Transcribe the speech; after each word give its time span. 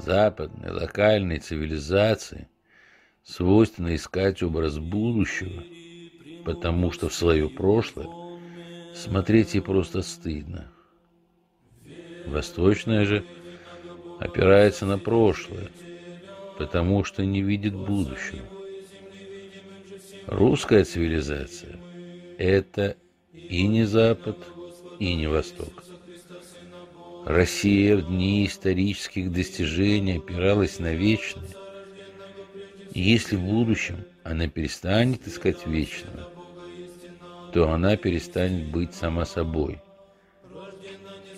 западной 0.00 0.70
локальной 0.70 1.38
цивилизации 1.38 2.48
свойственно 3.22 3.94
искать 3.94 4.42
образ 4.42 4.78
будущего, 4.78 5.62
потому 6.44 6.90
что 6.90 7.08
в 7.08 7.14
свое 7.14 7.48
прошлое 7.48 8.08
смотреть 8.94 9.54
ей 9.54 9.60
просто 9.60 10.02
стыдно. 10.02 10.72
Восточная 12.26 13.04
же 13.04 13.24
опирается 14.18 14.86
на 14.86 14.98
прошлое, 14.98 15.70
потому 16.58 17.04
что 17.04 17.24
не 17.24 17.42
видит 17.42 17.74
будущего. 17.74 18.44
Русская 20.26 20.84
цивилизация– 20.84 21.78
это 22.38 22.96
и 23.32 23.66
не 23.66 23.84
Запад, 23.84 24.38
и 24.98 25.14
не 25.14 25.26
Восток. 25.26 25.84
Россия 27.26 27.96
в 27.96 28.06
дни 28.06 28.46
исторических 28.46 29.30
достижений 29.30 30.16
опиралась 30.16 30.78
на 30.78 30.94
вечное. 30.94 31.48
И 32.92 33.00
если 33.00 33.36
в 33.36 33.42
будущем 33.42 34.04
она 34.24 34.48
перестанет 34.48 35.26
искать 35.28 35.66
вечного, 35.66 36.30
то 37.52 37.70
она 37.70 37.96
перестанет 37.96 38.70
быть 38.70 38.94
сама 38.94 39.26
собой 39.26 39.80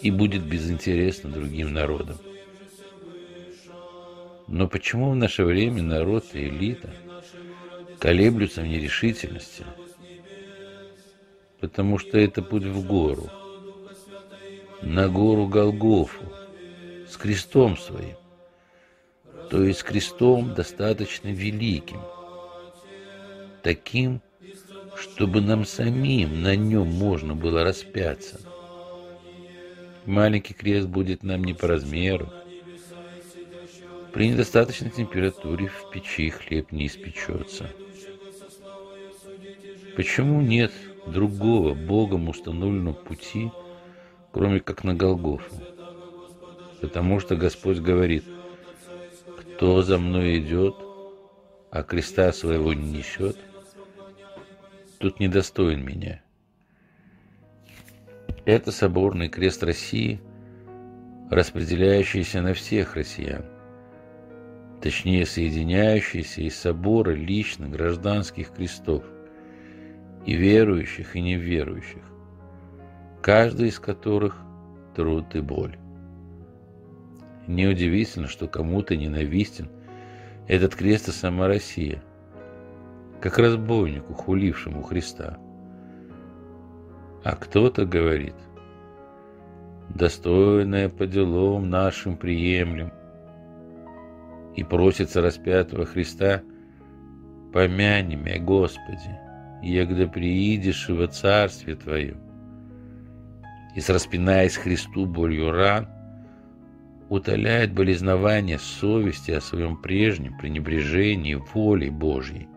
и 0.00 0.10
будет 0.10 0.44
безинтересна 0.44 1.30
другим 1.30 1.72
народам. 1.72 2.16
Но 4.48 4.68
почему 4.68 5.10
в 5.10 5.16
наше 5.16 5.44
время 5.44 5.82
народ 5.82 6.26
и 6.34 6.48
элита 6.48 6.94
колеблются 7.98 8.62
в 8.62 8.66
нерешительности? 8.66 9.64
Потому 11.60 11.98
что 11.98 12.18
это 12.18 12.42
путь 12.42 12.64
в 12.64 12.86
гору, 12.86 13.30
на 14.82 15.08
гору 15.08 15.46
Голгофу, 15.46 16.24
с 17.08 17.16
крестом 17.16 17.76
своим, 17.76 18.16
то 19.50 19.62
есть 19.62 19.82
крестом 19.82 20.54
достаточно 20.54 21.28
великим, 21.28 22.00
таким, 23.62 24.20
чтобы 24.96 25.40
нам 25.40 25.64
самим 25.64 26.42
на 26.42 26.56
нем 26.56 26.88
можно 26.88 27.34
было 27.34 27.62
распяться. 27.62 28.40
Маленький 30.04 30.54
крест 30.54 30.88
будет 30.88 31.22
нам 31.22 31.44
не 31.44 31.54
по 31.54 31.68
размеру, 31.68 32.28
при 34.12 34.28
недостаточной 34.28 34.90
температуре 34.90 35.68
в 35.68 35.90
печи 35.90 36.28
хлеб 36.28 36.70
не 36.70 36.86
испечется. 36.86 37.70
Почему 39.96 40.40
нет 40.40 40.72
другого 41.06 41.74
Богом 41.74 42.28
установленного 42.28 42.94
пути, 42.94 43.50
кроме 44.32 44.60
как 44.60 44.84
на 44.84 44.94
Голгофу? 44.94 45.54
Потому 46.80 47.20
что 47.20 47.36
Господь 47.36 47.78
говорит, 47.78 48.24
кто 49.40 49.82
за 49.82 49.98
мной 49.98 50.38
идет, 50.38 50.74
а 51.70 51.82
креста 51.82 52.32
своего 52.32 52.74
не 52.74 52.98
несет, 52.98 53.36
тут 54.98 55.20
недостоин 55.20 55.84
меня. 55.84 56.22
Это 58.44 58.72
соборный 58.72 59.28
крест 59.28 59.62
России, 59.62 60.20
распределяющийся 61.30 62.42
на 62.42 62.54
всех 62.54 62.96
россиян 62.96 63.44
точнее 64.82 65.24
соединяющийся 65.26 66.42
из 66.42 66.56
собора 66.56 67.12
лично 67.12 67.68
гражданских 67.68 68.52
крестов, 68.52 69.04
и 70.26 70.34
верующих, 70.34 71.16
и 71.16 71.20
неверующих, 71.20 72.02
каждый 73.22 73.68
из 73.68 73.78
которых 73.78 74.36
труд 74.94 75.34
и 75.34 75.40
боль. 75.40 75.78
Неудивительно, 77.46 78.28
что 78.28 78.46
кому-то 78.46 78.96
ненавистен 78.96 79.68
этот 80.48 80.74
крест 80.74 81.08
и 81.08 81.12
сама 81.12 81.46
Россия, 81.46 82.02
как 83.20 83.38
разбойнику, 83.38 84.12
хулившему 84.12 84.82
Христа. 84.82 85.38
А 87.24 87.36
кто-то 87.36 87.86
говорит, 87.86 88.34
достойное 89.88 90.88
по 90.88 91.06
делам 91.06 91.70
нашим 91.70 92.16
приемлем– 92.16 92.92
и 94.54 94.64
просится 94.64 95.22
распятого 95.22 95.86
Христа, 95.86 96.42
помяни 97.52 98.16
меня, 98.16 98.38
Господи, 98.38 99.18
егда 99.62 100.06
приидешь 100.06 100.88
во 100.88 101.06
Царствие 101.06 101.76
Твое. 101.76 102.16
И 103.74 103.80
распинаясь 103.86 104.56
Христу 104.56 105.06
болью 105.06 105.50
ран, 105.50 105.88
утоляет 107.08 107.72
болезнование 107.72 108.58
совести 108.58 109.32
о 109.32 109.40
своем 109.40 109.76
прежнем 109.76 110.36
пренебрежении 110.38 111.34
волей 111.34 111.90
Божьей. 111.90 112.48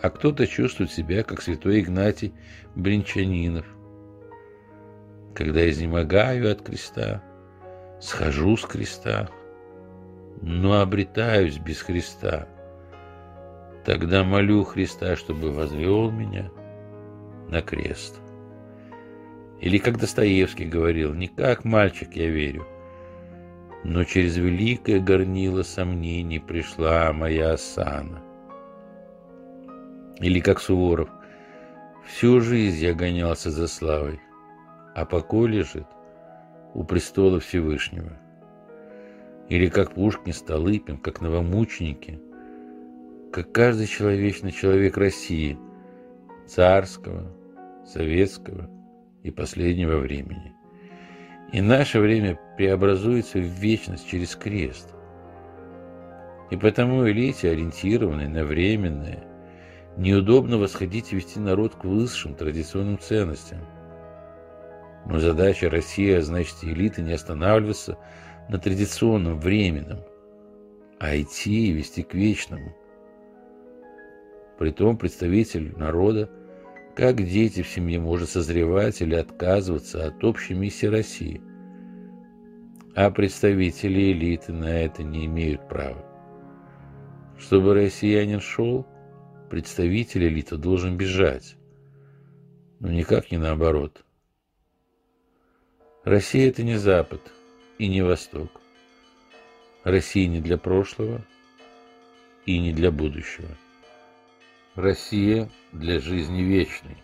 А 0.00 0.10
кто-то 0.10 0.46
чувствует 0.46 0.90
себя, 0.90 1.24
как 1.24 1.42
святой 1.42 1.80
Игнатий 1.80 2.32
Бринчанинов. 2.76 3.66
Когда 5.34 5.68
изнемогаю 5.68 6.50
от 6.50 6.62
креста, 6.62 7.22
схожу 8.00 8.56
с 8.56 8.64
креста, 8.64 9.28
но 10.42 10.80
обретаюсь 10.80 11.58
без 11.58 11.82
Христа. 11.82 12.48
Тогда 13.84 14.24
молю 14.24 14.64
Христа, 14.64 15.16
чтобы 15.16 15.50
возвел 15.52 16.10
меня 16.10 16.50
на 17.48 17.62
крест. 17.62 18.20
Или 19.60 19.78
как 19.78 19.98
Достоевский 19.98 20.66
говорил, 20.66 21.14
не 21.14 21.26
как 21.26 21.64
мальчик 21.64 22.14
я 22.14 22.28
верю, 22.28 22.66
но 23.82 24.04
через 24.04 24.36
великое 24.36 25.00
горнило 25.00 25.62
сомнений 25.62 26.38
пришла 26.38 27.12
моя 27.12 27.52
осана. 27.52 28.22
Или 30.20 30.40
как 30.40 30.60
Суворов, 30.60 31.08
всю 32.06 32.40
жизнь 32.40 32.84
я 32.84 32.94
гонялся 32.94 33.50
за 33.50 33.66
славой, 33.66 34.20
а 34.94 35.04
покой 35.04 35.48
лежит 35.48 35.86
у 36.74 36.84
престола 36.84 37.40
Всевышнего. 37.40 38.16
Или 39.48 39.68
как 39.68 39.94
Пушкин, 39.94 40.34
Столыпин, 40.34 40.98
как 40.98 41.20
новомученики, 41.20 42.20
как 43.32 43.50
каждый 43.50 43.86
человечный 43.86 44.52
человек 44.52 44.96
России, 44.96 45.58
царского, 46.46 47.32
советского 47.84 48.68
и 49.28 49.30
последнего 49.30 49.98
времени. 49.98 50.54
И 51.52 51.60
наше 51.60 52.00
время 52.00 52.38
преобразуется 52.56 53.38
в 53.38 53.42
вечность 53.42 54.08
через 54.08 54.34
крест. 54.34 54.94
И 56.50 56.56
потому 56.56 57.08
элите, 57.08 57.50
ориентированной 57.50 58.28
на 58.28 58.44
временное, 58.44 59.24
неудобно 59.96 60.58
восходить 60.58 61.12
и 61.12 61.16
вести 61.16 61.38
народ 61.38 61.74
к 61.74 61.84
высшим 61.84 62.34
традиционным 62.34 62.98
ценностям. 62.98 63.60
Но 65.06 65.18
задача 65.18 65.70
России, 65.70 66.12
а 66.12 66.22
значит 66.22 66.56
элиты, 66.62 67.02
не 67.02 67.12
останавливаться 67.12 67.98
на 68.48 68.58
традиционном, 68.58 69.38
временном, 69.38 70.00
а 70.98 71.16
идти 71.16 71.68
и 71.68 71.72
вести 71.72 72.02
к 72.02 72.14
вечному. 72.14 72.74
Притом 74.58 74.96
представитель 74.96 75.72
народа, 75.76 76.30
как 76.98 77.24
дети 77.24 77.62
в 77.62 77.68
семье, 77.68 78.00
может 78.00 78.28
созревать 78.28 79.00
или 79.00 79.14
отказываться 79.14 80.04
от 80.04 80.24
общей 80.24 80.54
миссии 80.54 80.86
России. 80.86 81.40
А 82.96 83.12
представители 83.12 84.10
элиты 84.10 84.52
на 84.52 84.82
это 84.82 85.04
не 85.04 85.26
имеют 85.26 85.68
права. 85.68 86.04
Чтобы 87.38 87.74
россиянин 87.74 88.40
шел, 88.40 88.84
представитель 89.48 90.26
элиты 90.26 90.56
должен 90.56 90.96
бежать, 90.96 91.54
но 92.80 92.90
никак 92.90 93.30
не 93.30 93.38
наоборот. 93.38 94.04
Россия– 96.02 96.48
это 96.50 96.64
не 96.64 96.76
Запад– 96.78 97.20
и 97.78 97.86
не 97.86 98.02
Восток. 98.02 98.50
Россия 99.84 100.26
не 100.26 100.40
для 100.40 100.58
прошлого 100.58 101.24
и 102.44 102.58
не 102.58 102.72
для 102.72 102.90
будущего. 102.90 103.56
Россия 104.78 105.50
для 105.72 105.98
жизни 105.98 106.42
вечной. 106.42 106.98